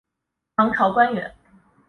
[0.57, 1.31] 唐朝官员。